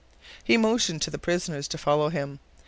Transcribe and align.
He 0.43 0.57
motioned 0.57 1.03
to 1.03 1.11
the 1.11 1.19
prisoners 1.19 1.67
to 1.67 1.77
follow 1.77 2.09
him. 2.09 2.39